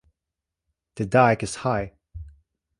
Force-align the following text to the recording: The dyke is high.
The 0.95 1.05
dyke 1.05 1.43
is 1.43 1.57
high. 1.57 1.93